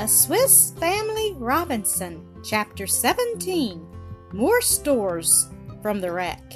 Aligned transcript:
The 0.00 0.06
Swiss 0.06 0.70
Family 0.80 1.34
Robinson, 1.36 2.26
Chapter 2.42 2.86
17 2.86 3.86
More 4.32 4.62
Stores 4.62 5.50
from 5.82 6.00
the 6.00 6.10
Wreck. 6.10 6.54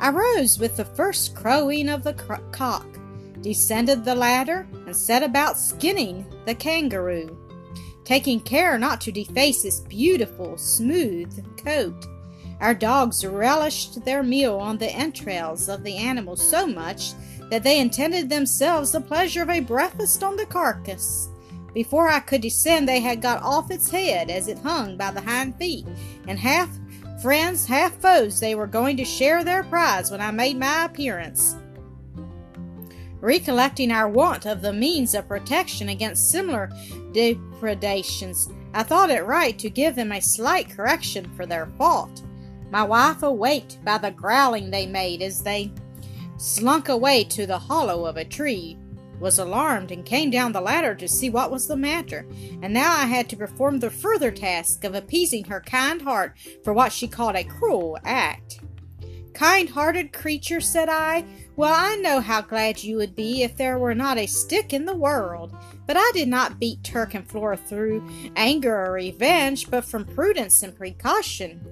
I 0.00 0.08
rose 0.08 0.58
with 0.58 0.78
the 0.78 0.86
first 0.86 1.34
crowing 1.34 1.90
of 1.90 2.02
the 2.02 2.14
cr- 2.14 2.36
cock, 2.50 2.86
descended 3.42 4.06
the 4.06 4.14
ladder, 4.14 4.66
and 4.86 4.96
set 4.96 5.22
about 5.22 5.58
skinning 5.58 6.24
the 6.46 6.54
kangaroo, 6.54 7.36
taking 8.04 8.40
care 8.40 8.78
not 8.78 9.02
to 9.02 9.12
deface 9.12 9.64
his 9.64 9.80
beautiful, 9.80 10.56
smooth 10.56 11.44
coat. 11.62 12.06
Our 12.58 12.72
dogs 12.72 13.22
relished 13.22 14.02
their 14.02 14.22
meal 14.22 14.56
on 14.56 14.78
the 14.78 14.90
entrails 14.90 15.68
of 15.68 15.84
the 15.84 15.98
animal 15.98 16.36
so 16.36 16.66
much 16.66 17.12
that 17.50 17.64
they 17.64 17.80
intended 17.80 18.30
themselves 18.30 18.92
the 18.92 19.00
pleasure 19.02 19.42
of 19.42 19.50
a 19.50 19.60
breakfast 19.60 20.22
on 20.22 20.36
the 20.36 20.46
carcass. 20.46 21.28
Before 21.74 22.08
I 22.08 22.20
could 22.20 22.42
descend, 22.42 22.88
they 22.88 23.00
had 23.00 23.22
got 23.22 23.42
off 23.42 23.70
its 23.70 23.90
head 23.90 24.30
as 24.30 24.48
it 24.48 24.58
hung 24.58 24.96
by 24.96 25.10
the 25.10 25.22
hind 25.22 25.56
feet, 25.56 25.86
and 26.28 26.38
half 26.38 26.68
friends, 27.22 27.66
half 27.66 27.94
foes, 28.00 28.40
they 28.40 28.54
were 28.54 28.66
going 28.66 28.96
to 28.98 29.04
share 29.04 29.42
their 29.42 29.62
prize 29.62 30.10
when 30.10 30.20
I 30.20 30.30
made 30.30 30.58
my 30.58 30.84
appearance. 30.84 31.56
Recollecting 33.20 33.92
our 33.92 34.08
want 34.08 34.46
of 34.46 34.60
the 34.60 34.72
means 34.72 35.14
of 35.14 35.28
protection 35.28 35.88
against 35.88 36.30
similar 36.30 36.70
depredations, 37.12 38.48
I 38.74 38.82
thought 38.82 39.10
it 39.10 39.24
right 39.24 39.58
to 39.60 39.70
give 39.70 39.94
them 39.94 40.12
a 40.12 40.20
slight 40.20 40.68
correction 40.70 41.30
for 41.36 41.46
their 41.46 41.66
fault. 41.78 42.22
My 42.70 42.82
wife 42.82 43.22
awaked 43.22 43.82
by 43.84 43.98
the 43.98 44.10
growling 44.10 44.70
they 44.70 44.86
made 44.86 45.22
as 45.22 45.42
they 45.42 45.72
slunk 46.36 46.88
away 46.88 47.22
to 47.24 47.46
the 47.46 47.58
hollow 47.58 48.06
of 48.06 48.16
a 48.16 48.24
tree 48.24 48.76
was 49.22 49.38
alarmed 49.38 49.90
and 49.90 50.04
came 50.04 50.30
down 50.30 50.52
the 50.52 50.60
ladder 50.60 50.94
to 50.96 51.08
see 51.08 51.30
what 51.30 51.50
was 51.50 51.68
the 51.68 51.76
matter, 51.76 52.26
and 52.60 52.74
now 52.74 52.92
I 52.92 53.06
had 53.06 53.30
to 53.30 53.36
perform 53.36 53.78
the 53.78 53.90
further 53.90 54.30
task 54.30 54.84
of 54.84 54.94
appeasing 54.94 55.44
her 55.44 55.60
kind 55.60 56.02
heart 56.02 56.36
for 56.64 56.74
what 56.74 56.92
she 56.92 57.08
called 57.08 57.36
a 57.36 57.44
cruel 57.44 57.96
act. 58.04 58.60
Kind 59.32 59.70
hearted 59.70 60.12
creature, 60.12 60.60
said 60.60 60.90
I, 60.90 61.24
well, 61.56 61.74
I 61.74 61.96
know 61.96 62.20
how 62.20 62.42
glad 62.42 62.82
you 62.82 62.96
would 62.96 63.14
be 63.14 63.42
if 63.42 63.56
there 63.56 63.78
were 63.78 63.94
not 63.94 64.18
a 64.18 64.26
stick 64.26 64.72
in 64.72 64.84
the 64.84 64.94
world. 64.94 65.54
But 65.86 65.96
I 65.98 66.10
did 66.14 66.28
not 66.28 66.58
beat 66.58 66.82
Turk 66.82 67.14
and 67.14 67.28
Flora 67.28 67.56
through 67.56 68.08
anger 68.36 68.74
or 68.74 68.92
revenge, 68.92 69.70
but 69.70 69.84
from 69.84 70.04
prudence 70.04 70.62
and 70.62 70.76
precaution. 70.76 71.66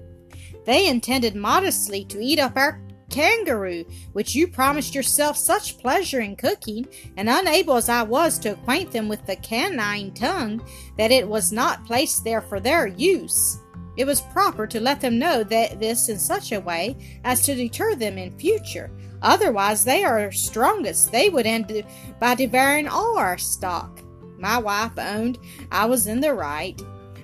They 0.65 0.87
intended 0.87 1.35
modestly 1.35 2.05
to 2.05 2.19
eat 2.19 2.39
up 2.39 2.55
our 2.55 2.79
kangaroo, 3.11 3.85
which 4.13 4.33
you 4.33 4.47
promised 4.47 4.95
yourself 4.95 5.37
such 5.37 5.77
pleasure 5.77 6.21
in 6.21 6.35
cooking, 6.35 6.87
and 7.17 7.29
unable 7.29 7.75
as 7.75 7.89
I 7.89 8.01
was 8.01 8.39
to 8.39 8.53
acquaint 8.53 8.91
them 8.91 9.07
with 9.07 9.25
the 9.25 9.35
canine 9.35 10.13
tongue, 10.13 10.65
that 10.97 11.11
it 11.11 11.27
was 11.27 11.51
not 11.51 11.85
placed 11.85 12.23
there 12.23 12.41
for 12.41 12.59
their 12.59 12.87
use. 12.87 13.59
It 13.97 14.05
was 14.05 14.21
proper 14.21 14.65
to 14.67 14.79
let 14.79 15.01
them 15.01 15.19
know 15.19 15.43
that 15.43 15.79
this 15.79 16.09
in 16.09 16.17
such 16.17 16.53
a 16.53 16.61
way 16.61 17.19
as 17.23 17.45
to 17.45 17.53
deter 17.53 17.93
them 17.93 18.17
in 18.17 18.37
future. 18.39 18.89
Otherwise, 19.21 19.83
they 19.83 20.03
are 20.03 20.31
strongest. 20.31 21.11
They 21.11 21.29
would 21.29 21.45
end 21.45 21.83
by 22.19 22.35
devouring 22.35 22.87
all 22.87 23.17
our 23.17 23.37
stock. 23.37 23.99
My 24.39 24.57
wife 24.57 24.97
owned 24.97 25.37
I 25.71 25.85
was 25.85 26.07
in 26.07 26.21
the 26.21 26.33
right, 26.33 26.81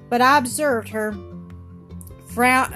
but 0.10 0.22
I 0.22 0.38
observed 0.38 0.90
her 0.90 1.14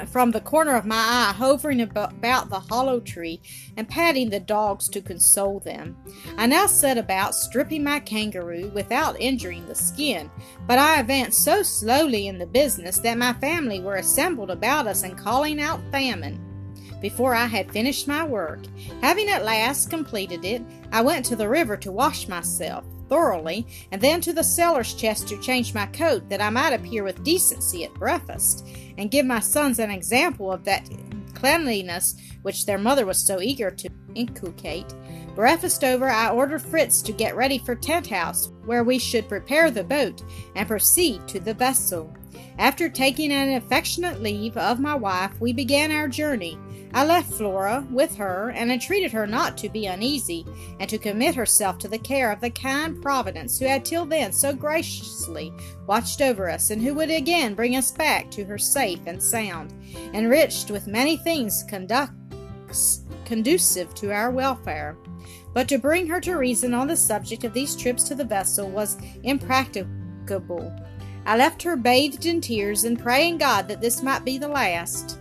from 0.08 0.32
the 0.32 0.42
corner 0.42 0.76
of 0.76 0.88
my 0.88 0.96
eye, 0.96 1.34
hovering 1.38 1.82
about 1.82 2.50
the 2.50 2.60
hollow 2.60 3.00
tree 3.00 3.40
and 3.78 3.88
patting 3.88 4.32
the 4.32 4.40
dogs 4.40 4.90
to 4.90 5.02
console 5.02 5.60
them. 5.60 5.96
I 6.36 6.48
now 6.48 6.66
set 6.66 6.98
about 6.98 7.36
stripping 7.36 7.84
my 7.84 8.00
kangaroo 8.00 8.72
without 8.74 9.22
injuring 9.22 9.68
the 9.68 9.76
skin, 9.76 10.32
but 10.66 10.80
I 10.80 11.00
advanced 11.00 11.44
so 11.44 11.62
slowly 11.62 12.28
in 12.28 12.40
the 12.40 12.48
business 12.48 12.98
that 13.00 13.20
my 13.20 13.34
family 13.34 13.80
were 13.80 13.98
assembled 13.98 14.50
about 14.50 14.88
us 14.88 15.04
and 15.04 15.16
calling 15.16 15.62
out 15.62 15.80
famine. 15.92 16.40
Before 17.00 17.36
I 17.36 17.46
had 17.46 17.72
finished 17.72 18.08
my 18.08 18.24
work, 18.24 18.62
having 19.02 19.30
at 19.30 19.46
last 19.46 19.92
completed 19.92 20.44
it, 20.44 20.64
I 20.92 21.02
went 21.02 21.24
to 21.26 21.36
the 21.36 21.50
river 21.50 21.78
to 21.78 21.92
wash 21.92 22.28
myself 22.28 22.84
thoroughly, 23.12 23.68
and 23.92 24.02
then 24.02 24.22
to 24.22 24.32
the 24.32 24.44
cellar's 24.44 24.94
chest 24.94 25.28
to 25.28 25.38
change 25.42 25.74
my 25.74 25.86
coat 25.88 26.30
that 26.30 26.42
I 26.42 26.50
might 26.50 26.72
appear 26.72 27.04
with 27.04 27.26
decency 27.26 27.84
at 27.84 27.94
breakfast, 27.94 28.66
and 28.98 29.12
give 29.12 29.26
my 29.26 29.42
sons 29.42 29.80
an 29.80 29.92
example 29.92 30.50
of 30.50 30.64
that 30.64 30.90
cleanliness 31.36 32.16
which 32.42 32.66
their 32.66 32.78
mother 32.78 33.06
was 33.06 33.18
so 33.18 33.42
eager 33.42 33.70
to 33.70 33.90
inculcate. 34.16 34.94
Breakfast 35.36 35.84
over, 35.84 36.10
I 36.10 36.30
ordered 36.30 36.62
Fritz 36.62 37.02
to 37.02 37.12
get 37.12 37.36
ready 37.36 37.58
for 37.58 37.76
Tent 37.76 38.08
House, 38.08 38.50
where 38.66 38.86
we 38.86 38.98
should 38.98 39.28
prepare 39.28 39.70
the 39.70 39.84
boat 39.84 40.24
and 40.56 40.66
proceed 40.66 41.28
to 41.28 41.42
the 41.42 41.54
vessel. 41.54 42.16
After 42.58 42.88
taking 42.88 43.34
an 43.34 43.54
affectionate 43.54 44.22
leave 44.22 44.56
of 44.56 44.80
my 44.80 44.96
wife, 44.96 45.32
we 45.42 45.52
began 45.52 45.92
our 45.92 46.08
journey. 46.08 46.58
I 46.94 47.06
left 47.06 47.34
Flora 47.34 47.88
with 47.90 48.16
her 48.18 48.52
and 48.52 48.72
entreated 48.72 49.12
her 49.14 49.26
not 49.26 49.58
to 49.60 49.70
be 49.70 49.86
uneasy, 49.86 50.46
and 50.80 50.90
to 50.90 50.98
commit 50.98 51.36
herself 51.36 51.78
to 51.80 51.88
the 51.88 51.98
care 51.98 52.32
of 52.32 52.42
the 52.42 52.50
kind 52.50 53.02
Providence 53.02 53.58
who 53.58 53.66
had 53.66 53.86
till 53.86 54.06
then 54.06 54.34
so 54.34 54.54
graciously 54.54 55.54
watched 55.88 56.22
over 56.22 56.50
us, 56.50 56.70
and 56.70 56.82
who 56.82 56.94
would 56.96 57.10
again 57.10 57.56
bring 57.56 57.76
us 57.76 57.92
back 57.92 58.30
to 58.32 58.44
her 58.44 58.58
safe 58.58 59.00
and 59.06 59.24
sound, 59.24 59.74
enriched 60.14 60.70
with 60.70 60.88
many 60.88 61.16
things 61.18 61.64
conducive 63.26 63.94
to 63.96 64.12
our 64.12 64.32
welfare. 64.32 64.98
But 65.54 65.70
to 65.70 65.78
bring 65.78 66.08
her 66.08 66.20
to 66.22 66.36
reason 66.36 66.74
on 66.74 66.88
the 66.88 66.98
subject 66.98 67.44
of 67.44 67.54
these 67.54 67.76
trips 67.76 68.04
to 68.04 68.16
the 68.16 68.26
vessel 68.26 68.70
was 68.70 68.98
impracticable. 69.24 70.74
I 71.26 71.38
left 71.38 71.64
her 71.64 71.78
bathed 71.78 72.26
in 72.26 72.42
tears 72.42 72.84
and 72.84 73.00
praying 73.00 73.38
God 73.38 73.68
that 73.68 73.80
this 73.80 74.02
might 74.02 74.26
be 74.26 74.38
the 74.38 74.48
last. 74.48 75.20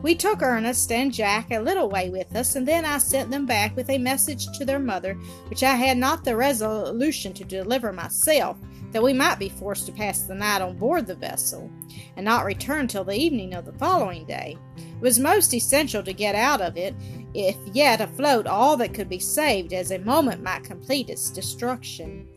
We 0.00 0.14
took 0.14 0.42
Ernest 0.42 0.90
and 0.90 1.12
Jack 1.12 1.50
a 1.50 1.60
little 1.60 1.88
way 1.88 2.10
with 2.10 2.34
us, 2.34 2.56
and 2.56 2.66
then 2.66 2.84
I 2.84 2.98
sent 2.98 3.30
them 3.30 3.46
back 3.46 3.76
with 3.76 3.90
a 3.90 3.98
message 3.98 4.46
to 4.58 4.64
their 4.64 4.78
mother, 4.78 5.14
which 5.48 5.62
I 5.62 5.74
had 5.74 5.98
not 5.98 6.24
the 6.24 6.36
resolution 6.36 7.32
to 7.34 7.44
deliver 7.44 7.92
myself, 7.92 8.56
that 8.92 9.02
we 9.02 9.12
might 9.12 9.38
be 9.38 9.48
forced 9.48 9.86
to 9.86 9.92
pass 9.92 10.22
the 10.22 10.34
night 10.34 10.62
on 10.62 10.76
board 10.76 11.06
the 11.06 11.14
vessel, 11.14 11.70
and 12.16 12.24
not 12.24 12.44
return 12.44 12.88
till 12.88 13.04
the 13.04 13.18
evening 13.18 13.54
of 13.54 13.64
the 13.64 13.72
following 13.74 14.24
day. 14.24 14.56
It 14.76 15.00
was 15.00 15.18
most 15.18 15.54
essential 15.54 16.02
to 16.02 16.12
get 16.12 16.34
out 16.34 16.60
of 16.60 16.76
it, 16.76 16.94
if 17.34 17.56
yet 17.72 18.00
afloat 18.00 18.46
all 18.46 18.76
that 18.78 18.94
could 18.94 19.08
be 19.08 19.18
saved, 19.18 19.72
as 19.72 19.90
a 19.90 19.98
moment 19.98 20.42
might 20.42 20.64
complete 20.64 21.10
its 21.10 21.30
destruction. 21.30 22.28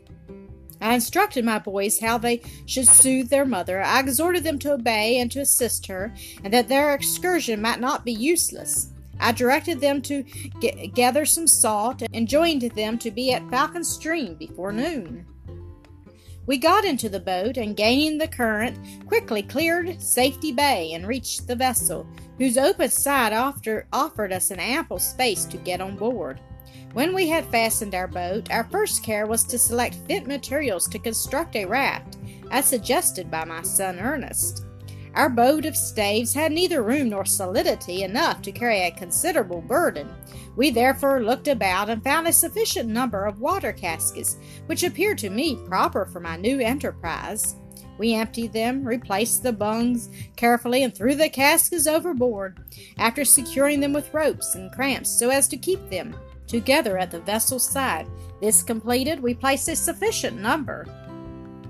I 0.80 0.94
instructed 0.94 1.44
my 1.44 1.58
boys 1.58 2.00
how 2.00 2.18
they 2.18 2.42
should 2.66 2.86
soothe 2.86 3.28
their 3.28 3.44
mother. 3.44 3.82
I 3.82 4.00
exhorted 4.00 4.44
them 4.44 4.58
to 4.60 4.72
obey 4.72 5.18
and 5.18 5.30
to 5.32 5.40
assist 5.40 5.86
her, 5.86 6.14
and 6.44 6.52
that 6.52 6.68
their 6.68 6.94
excursion 6.94 7.62
might 7.62 7.80
not 7.80 8.04
be 8.04 8.12
useless. 8.12 8.90
I 9.18 9.32
directed 9.32 9.80
them 9.80 10.02
to 10.02 10.22
gather 10.94 11.24
some 11.24 11.46
salt 11.46 12.02
and 12.12 12.28
joined 12.28 12.62
them 12.62 12.98
to 12.98 13.10
be 13.10 13.32
at 13.32 13.48
Falcon 13.48 13.84
Stream 13.84 14.34
before 14.34 14.72
noon. 14.72 15.26
We 16.46 16.58
got 16.58 16.84
into 16.84 17.08
the 17.08 17.18
boat 17.18 17.56
and, 17.56 17.76
gaining 17.76 18.18
the 18.18 18.28
current, 18.28 18.78
quickly 19.06 19.42
cleared 19.42 20.00
Safety 20.00 20.52
Bay 20.52 20.92
and 20.92 21.06
reached 21.06 21.48
the 21.48 21.56
vessel, 21.56 22.06
whose 22.38 22.58
open 22.58 22.90
side 22.90 23.32
offered 23.32 24.32
us 24.32 24.50
an 24.50 24.60
ample 24.60 24.98
space 24.98 25.44
to 25.46 25.56
get 25.56 25.80
on 25.80 25.96
board. 25.96 26.38
When 26.92 27.14
we 27.14 27.28
had 27.28 27.44
fastened 27.46 27.94
our 27.94 28.08
boat, 28.08 28.50
our 28.50 28.64
first 28.64 29.02
care 29.02 29.26
was 29.26 29.44
to 29.44 29.58
select 29.58 29.96
fit 30.06 30.26
materials 30.26 30.88
to 30.88 30.98
construct 30.98 31.54
a 31.54 31.66
raft, 31.66 32.16
as 32.50 32.64
suggested 32.64 33.30
by 33.30 33.44
my 33.44 33.62
son 33.62 33.98
Ernest. 33.98 34.64
Our 35.14 35.30
boat 35.30 35.64
of 35.64 35.76
staves 35.76 36.34
had 36.34 36.52
neither 36.52 36.82
room 36.82 37.08
nor 37.08 37.24
solidity 37.24 38.02
enough 38.02 38.42
to 38.42 38.52
carry 38.52 38.82
a 38.82 38.90
considerable 38.90 39.62
burden. 39.62 40.08
We 40.56 40.70
therefore 40.70 41.22
looked 41.22 41.48
about 41.48 41.88
and 41.88 42.04
found 42.04 42.28
a 42.28 42.32
sufficient 42.32 42.88
number 42.88 43.24
of 43.24 43.40
water 43.40 43.72
caskets, 43.72 44.36
which 44.66 44.82
appeared 44.82 45.18
to 45.18 45.30
me 45.30 45.58
proper 45.66 46.04
for 46.04 46.20
my 46.20 46.36
new 46.36 46.60
enterprise. 46.60 47.56
We 47.98 48.12
emptied 48.12 48.52
them, 48.52 48.84
replaced 48.84 49.42
the 49.42 49.54
bungs 49.54 50.10
carefully, 50.36 50.82
and 50.82 50.94
threw 50.94 51.14
the 51.14 51.30
caskets 51.30 51.86
overboard, 51.86 52.60
after 52.98 53.24
securing 53.24 53.80
them 53.80 53.94
with 53.94 54.12
ropes 54.12 54.54
and 54.54 54.70
cramps 54.70 55.08
so 55.08 55.30
as 55.30 55.48
to 55.48 55.56
keep 55.56 55.88
them 55.88 56.14
together 56.46 56.98
at 56.98 57.10
the 57.10 57.20
vessel's 57.20 57.68
side. 57.68 58.06
This 58.40 58.62
completed, 58.62 59.20
we 59.20 59.34
placed 59.34 59.68
a 59.68 59.76
sufficient 59.76 60.40
number 60.40 60.86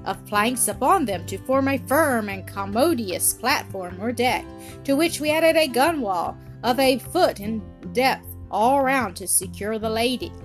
of 0.05 0.25
planks 0.27 0.69
upon 0.69 1.05
them 1.05 1.27
to 1.27 1.39
form 1.39 1.69
a 1.69 1.79
firm 1.79 2.29
and 2.29 2.47
commodious 2.47 3.35
platform 3.35 4.01
or 4.01 4.13
deck, 4.13 4.45
to 4.85 4.95
which 4.95 5.21
we 5.21 5.31
added 5.31 5.57
a 5.57 5.69
gunwale 5.69 6.37
of 6.63 6.79
a 6.79 6.99
foot 6.99 7.41
in 7.41 7.63
depth 7.93 8.27
all 8.51 8.83
round 8.83 9.17
to 9.17 9.27
secure 9.27 9.79
the 9.79 9.91
lading. 9.91 10.43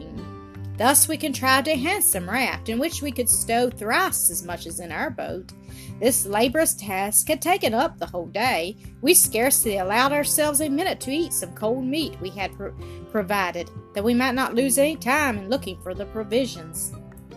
Thus 0.77 1.07
we 1.07 1.15
contrived 1.17 1.67
a 1.67 1.75
handsome 1.75 2.29
raft 2.29 2.69
in 2.69 2.79
which 2.79 3.01
we 3.01 3.11
could 3.11 3.29
stow 3.29 3.69
thrice 3.69 4.31
as 4.31 4.43
much 4.43 4.65
as 4.65 4.79
in 4.79 4.91
our 4.91 5.11
boat. 5.11 5.51
This 5.99 6.25
laborious 6.25 6.73
task 6.73 7.27
had 7.27 7.41
taken 7.41 7.73
up 7.73 7.97
the 7.97 8.07
whole 8.07 8.27
day. 8.27 8.77
We 9.01 9.13
scarcely 9.13 9.77
allowed 9.77 10.11
ourselves 10.11 10.61
a 10.61 10.69
minute 10.69 10.99
to 11.01 11.11
eat 11.11 11.33
some 11.33 11.53
cold 11.53 11.83
meat 11.85 12.19
we 12.19 12.29
had 12.29 12.53
pro- 12.55 12.73
provided, 13.11 13.69
that 13.93 14.03
we 14.03 14.13
might 14.13 14.35
not 14.35 14.55
lose 14.55 14.77
any 14.77 14.95
time 14.95 15.37
in 15.37 15.49
looking 15.49 15.79
for 15.81 15.93
the 15.93 16.05
provisions. 16.05 16.93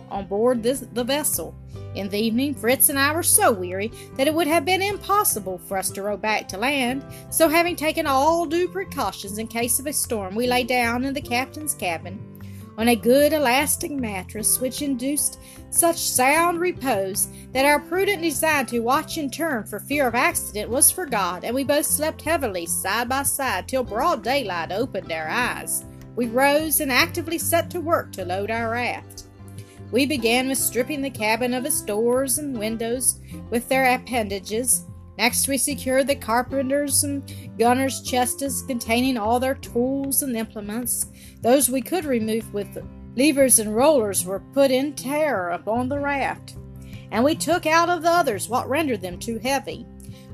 on 0.09 0.27
board 0.27 0.63
this, 0.63 0.81
the 0.93 1.03
vessel. 1.03 1.55
In 1.95 2.09
the 2.09 2.19
evening, 2.19 2.53
Fritz 2.53 2.89
and 2.89 2.99
I 2.99 3.13
were 3.13 3.23
so 3.23 3.51
weary 3.51 3.91
that 4.17 4.27
it 4.27 4.33
would 4.33 4.47
have 4.47 4.65
been 4.65 4.81
impossible 4.81 5.57
for 5.57 5.77
us 5.77 5.89
to 5.91 6.03
row 6.03 6.17
back 6.17 6.47
to 6.49 6.57
land, 6.57 7.03
so 7.29 7.49
having 7.49 7.75
taken 7.75 8.05
all 8.05 8.45
due 8.45 8.67
precautions 8.67 9.37
in 9.37 9.47
case 9.47 9.79
of 9.79 9.87
a 9.87 9.93
storm, 9.93 10.35
we 10.35 10.47
lay 10.47 10.63
down 10.63 11.05
in 11.05 11.13
the 11.13 11.21
captain's 11.21 11.73
cabin 11.73 12.34
on 12.77 12.89
a 12.89 12.95
good 12.95 13.33
elastic 13.33 13.91
mattress 13.91 14.59
which 14.59 14.81
induced 14.81 15.39
such 15.69 15.97
sound 15.97 16.59
repose 16.59 17.27
that 17.51 17.65
our 17.65 17.79
prudent 17.79 18.21
design 18.21 18.65
to 18.65 18.79
watch 18.79 19.17
in 19.17 19.29
turn 19.29 19.65
for 19.65 19.79
fear 19.79 20.07
of 20.07 20.15
accident 20.15 20.69
was 20.69 20.91
forgot, 20.91 21.43
and 21.43 21.53
we 21.53 21.63
both 21.63 21.85
slept 21.85 22.21
heavily 22.21 22.65
side 22.65 23.09
by 23.09 23.23
side 23.23 23.67
till 23.67 23.83
broad 23.83 24.23
daylight 24.23 24.71
opened 24.71 25.11
our 25.11 25.27
eyes. 25.27 25.85
We 26.15 26.27
rose 26.27 26.79
and 26.79 26.91
actively 26.91 27.37
set 27.37 27.69
to 27.71 27.81
work 27.81 28.11
to 28.13 28.25
load 28.25 28.49
our 28.51 28.71
raft. 28.71 29.25
We 29.91 30.05
began 30.05 30.47
with 30.47 30.57
stripping 30.57 31.01
the 31.01 31.09
cabin 31.09 31.53
of 31.53 31.65
its 31.65 31.81
doors 31.81 32.37
and 32.37 32.57
windows 32.57 33.19
with 33.49 33.67
their 33.69 33.95
appendages. 33.95 34.85
Next, 35.17 35.47
we 35.47 35.57
secured 35.57 36.07
the 36.07 36.15
carpenter's 36.15 37.03
and 37.03 37.23
gunner's 37.57 38.01
chests 38.01 38.61
containing 38.63 39.17
all 39.17 39.39
their 39.39 39.55
tools 39.55 40.23
and 40.23 40.35
implements. 40.35 41.05
Those 41.41 41.69
we 41.69 41.81
could 41.81 42.05
remove 42.05 42.53
with 42.53 42.85
levers 43.15 43.59
and 43.59 43.75
rollers 43.75 44.25
were 44.25 44.41
put 44.53 44.71
in 44.71 44.93
terror 44.93 45.51
upon 45.51 45.87
the 45.87 45.99
raft, 45.99 46.57
and 47.11 47.23
we 47.23 47.35
took 47.35 47.65
out 47.65 47.89
of 47.89 48.01
the 48.01 48.09
others 48.09 48.49
what 48.49 48.69
rendered 48.69 49.01
them 49.01 49.17
too 49.17 49.39
heavy. 49.39 49.85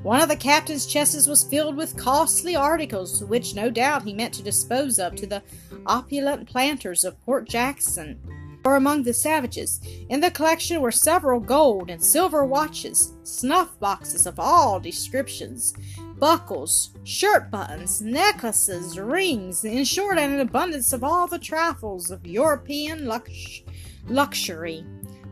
One 0.02 0.20
of 0.20 0.28
the 0.28 0.36
captain's 0.36 0.84
chests 0.84 1.28
was 1.28 1.44
filled 1.44 1.76
with 1.76 1.96
costly 1.96 2.56
articles, 2.56 3.22
which 3.22 3.54
no 3.54 3.70
doubt 3.70 4.02
he 4.02 4.12
meant 4.12 4.34
to 4.34 4.42
dispose 4.42 4.98
of 4.98 5.14
to 5.14 5.26
the 5.26 5.42
opulent 5.86 6.48
planters 6.48 7.04
of 7.04 7.24
Port 7.24 7.48
Jackson 7.48 8.18
or 8.64 8.76
among 8.76 9.02
the 9.02 9.12
savages. 9.12 9.80
In 10.08 10.20
the 10.20 10.30
collection 10.30 10.80
were 10.80 10.92
several 10.92 11.40
gold 11.40 11.90
and 11.90 12.02
silver 12.02 12.44
watches, 12.44 13.14
snuff 13.24 13.78
boxes 13.80 14.26
of 14.26 14.38
all 14.38 14.78
descriptions, 14.78 15.74
buckles, 16.18 16.94
shirt 17.04 17.50
buttons, 17.50 18.00
necklaces, 18.00 18.98
rings, 18.98 19.64
in 19.64 19.84
short, 19.84 20.18
an 20.18 20.38
abundance 20.40 20.92
of 20.92 21.02
all 21.02 21.26
the 21.26 21.38
trifles 21.38 22.10
of 22.10 22.26
European 22.26 23.06
lux- 23.06 23.62
luxury. 24.06 24.84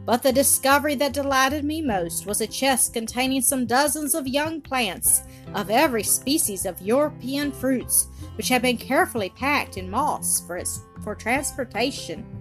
But 0.04 0.22
the 0.22 0.32
discovery 0.32 0.96
that 0.96 1.12
delighted 1.12 1.64
me 1.64 1.82
most 1.82 2.26
was 2.26 2.40
a 2.40 2.46
chest 2.46 2.94
containing 2.94 3.42
some 3.42 3.66
dozens 3.66 4.14
of 4.14 4.26
young 4.26 4.60
plants 4.60 5.22
of 5.54 5.70
every 5.70 6.02
species 6.02 6.66
of 6.66 6.80
European 6.80 7.52
fruits, 7.52 8.08
which 8.36 8.48
had 8.48 8.62
been 8.62 8.76
carefully 8.76 9.30
packed 9.30 9.76
in 9.76 9.90
moss 9.90 10.40
for, 10.46 10.56
its, 10.56 10.80
for 11.04 11.14
transportation. 11.14 12.39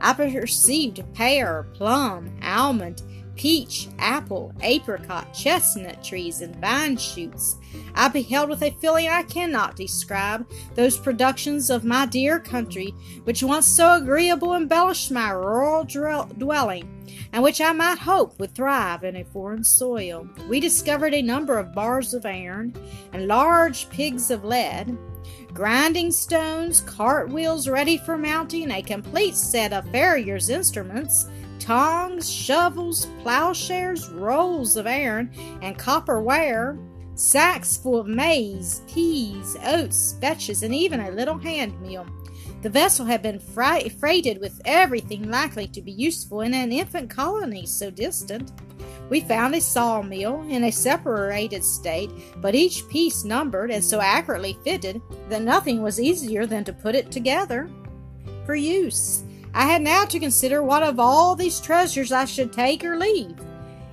I 0.00 0.12
perceived 0.12 1.02
pear, 1.14 1.66
plum, 1.74 2.30
almond, 2.42 3.02
peach, 3.40 3.88
apple, 3.98 4.52
apricot, 4.60 5.32
chestnut 5.32 6.04
trees, 6.04 6.42
and 6.42 6.54
vine 6.56 6.96
shoots. 6.96 7.56
I 7.94 8.08
beheld 8.08 8.50
with 8.50 8.62
a 8.62 8.70
feeling 8.82 9.08
I 9.08 9.22
cannot 9.22 9.76
describe 9.76 10.46
those 10.74 10.98
productions 10.98 11.70
of 11.70 11.84
my 11.84 12.04
dear 12.04 12.38
country 12.38 12.94
which 13.24 13.42
once 13.42 13.66
so 13.66 13.94
agreeable 13.94 14.54
embellished 14.54 15.10
my 15.10 15.30
rural 15.30 15.84
dwelling, 15.84 16.86
and 17.32 17.42
which 17.42 17.62
I 17.62 17.72
might 17.72 17.98
hope 17.98 18.38
would 18.38 18.54
thrive 18.54 19.04
in 19.04 19.16
a 19.16 19.24
foreign 19.24 19.64
soil. 19.64 20.28
We 20.48 20.60
discovered 20.60 21.14
a 21.14 21.22
number 21.22 21.58
of 21.58 21.74
bars 21.74 22.12
of 22.12 22.26
iron 22.26 22.74
and 23.14 23.26
large 23.26 23.88
pigs 23.88 24.30
of 24.30 24.44
lead 24.44 24.98
grinding 25.52 26.10
stones, 26.10 26.80
cartwheels 26.82 27.68
ready 27.68 27.98
for 27.98 28.16
mounting, 28.16 28.70
a 28.70 28.82
complete 28.82 29.34
set 29.34 29.72
of 29.72 29.90
farrier's 29.90 30.48
instruments, 30.48 31.28
tongs, 31.58 32.30
shovels, 32.30 33.06
plowshares, 33.22 34.08
rolls 34.10 34.76
of 34.76 34.86
iron, 34.86 35.30
and 35.62 35.78
copper 35.78 36.22
ware, 36.22 36.78
sacks 37.14 37.76
full 37.76 37.98
of 37.98 38.06
maize, 38.06 38.82
peas, 38.92 39.56
oats, 39.64 40.16
vetches, 40.20 40.62
and 40.62 40.74
even 40.74 41.00
a 41.00 41.10
little 41.10 41.38
hand 41.38 41.78
mill. 41.80 42.06
The 42.62 42.68
vessel 42.70 43.06
had 43.06 43.22
been 43.22 43.40
freighted 43.40 44.38
with 44.38 44.60
everything 44.66 45.30
likely 45.30 45.66
to 45.68 45.80
be 45.80 45.92
useful 45.92 46.42
in 46.42 46.52
an 46.52 46.72
infant 46.72 47.08
colony 47.08 47.64
so 47.64 47.90
distant. 47.90 48.52
We 49.08 49.20
found 49.20 49.54
a 49.54 49.60
sawmill 49.60 50.42
in 50.42 50.64
a 50.64 50.70
separated 50.70 51.64
state, 51.64 52.10
but 52.36 52.54
each 52.54 52.86
piece 52.88 53.24
numbered 53.24 53.70
and 53.70 53.82
so 53.82 54.00
accurately 54.00 54.58
fitted 54.62 55.00
that 55.30 55.42
nothing 55.42 55.82
was 55.82 55.98
easier 55.98 56.44
than 56.44 56.64
to 56.64 56.72
put 56.72 56.94
it 56.94 57.10
together 57.10 57.68
for 58.44 58.54
use. 58.54 59.24
I 59.54 59.64
had 59.64 59.82
now 59.82 60.04
to 60.04 60.20
consider 60.20 60.62
what 60.62 60.82
of 60.82 61.00
all 61.00 61.34
these 61.34 61.60
treasures 61.60 62.12
I 62.12 62.24
should 62.26 62.52
take 62.52 62.84
or 62.84 62.96
leave. 62.96 63.36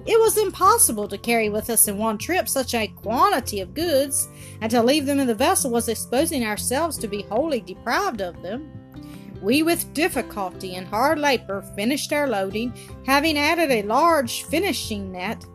It 0.07 0.17
was 0.17 0.37
impossible 0.37 1.09
to 1.09 1.17
carry 1.17 1.49
with 1.49 1.69
us 1.69 1.89
in 1.89 1.97
one 1.97 2.17
trip 2.17 2.47
such 2.47 2.73
a 2.73 2.87
quantity 2.87 3.59
of 3.59 3.73
goods, 3.73 4.29
and 4.61 4.71
to 4.71 4.81
leave 4.81 5.05
them 5.05 5.19
in 5.19 5.27
the 5.27 5.35
vessel 5.35 5.69
was 5.69 5.89
exposing 5.89 6.45
ourselves 6.45 6.97
to 6.99 7.09
be 7.09 7.23
wholly 7.23 7.59
deprived 7.59 8.21
of 8.21 8.41
them. 8.41 8.71
We 9.41 9.63
with 9.63 9.93
difficulty 9.93 10.75
and 10.75 10.87
hard 10.87 11.19
labor 11.19 11.61
finished 11.75 12.13
our 12.13 12.27
loading, 12.27 12.73
having 13.05 13.37
added 13.37 13.69
a 13.69 13.83
large 13.83 14.43
finishing 14.43 15.11
net, 15.11 15.45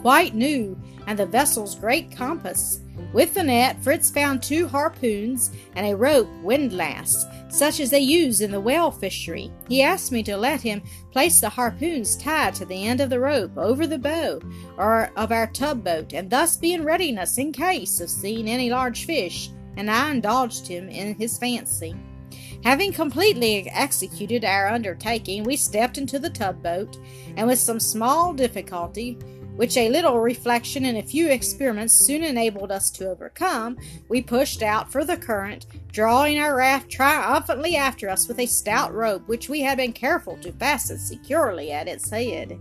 quite 0.00 0.34
new, 0.34 0.78
and 1.06 1.18
the 1.18 1.26
vessel's 1.26 1.74
great 1.74 2.10
compass. 2.10 2.80
With 3.12 3.34
the 3.34 3.42
net, 3.42 3.82
Fritz 3.82 4.10
found 4.10 4.42
two 4.42 4.66
harpoons 4.66 5.50
and 5.76 5.86
a 5.86 5.96
rope 5.96 6.28
windlass, 6.42 7.26
such 7.48 7.78
as 7.80 7.90
they 7.90 8.00
use 8.00 8.40
in 8.40 8.50
the 8.50 8.60
whale 8.60 8.90
fishery. 8.90 9.52
He 9.68 9.82
asked 9.82 10.10
me 10.10 10.22
to 10.24 10.36
let 10.36 10.60
him 10.60 10.82
place 11.12 11.40
the 11.40 11.48
harpoons 11.48 12.16
tied 12.16 12.54
to 12.56 12.64
the 12.64 12.86
end 12.86 13.00
of 13.00 13.10
the 13.10 13.20
rope 13.20 13.56
over 13.56 13.86
the 13.86 13.98
bow 13.98 14.40
or 14.76 15.10
of 15.16 15.30
our 15.30 15.46
tub 15.48 15.84
boat, 15.84 16.12
and 16.12 16.30
thus 16.30 16.56
be 16.56 16.72
in 16.72 16.84
readiness 16.84 17.38
in 17.38 17.52
case 17.52 18.00
of 18.00 18.10
seeing 18.10 18.48
any 18.48 18.70
large 18.70 19.04
fish, 19.04 19.50
and 19.76 19.90
I 19.90 20.10
indulged 20.10 20.66
him 20.66 20.88
in 20.88 21.14
his 21.14 21.38
fancy. 21.38 21.94
Having 22.64 22.94
completely 22.94 23.68
executed 23.70 24.44
our 24.44 24.68
undertaking, 24.68 25.44
we 25.44 25.54
stepped 25.54 25.98
into 25.98 26.18
the 26.18 26.30
tub 26.30 26.62
boat, 26.62 26.96
and 27.36 27.46
with 27.46 27.58
some 27.58 27.78
small 27.78 28.32
difficulty, 28.32 29.18
which 29.56 29.76
a 29.76 29.88
little 29.88 30.20
reflection 30.20 30.84
and 30.84 30.98
a 30.98 31.02
few 31.02 31.28
experiments 31.28 31.94
soon 31.94 32.24
enabled 32.24 32.72
us 32.72 32.90
to 32.90 33.08
overcome, 33.08 33.76
we 34.08 34.20
pushed 34.20 34.62
out 34.62 34.90
for 34.90 35.04
the 35.04 35.16
current, 35.16 35.66
drawing 35.92 36.38
our 36.38 36.56
raft 36.56 36.90
triumphantly 36.90 37.76
after 37.76 38.08
us 38.08 38.28
with 38.28 38.38
a 38.38 38.46
stout 38.46 38.92
rope 38.92 39.26
which 39.26 39.48
we 39.48 39.60
had 39.60 39.78
been 39.78 39.92
careful 39.92 40.36
to 40.38 40.52
fasten 40.52 40.98
securely 40.98 41.70
at 41.70 41.88
its 41.88 42.10
head. 42.10 42.58